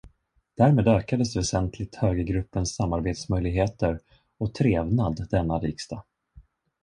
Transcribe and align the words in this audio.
Därmed 0.57 0.87
ökades 0.87 1.35
väsentligt 1.35 1.95
högergruppens 1.95 2.75
samarbetsmöjligheter 2.75 3.99
och 4.37 4.53
trevnad 4.53 5.27
denna 5.31 5.59
riksdag. 5.59 6.03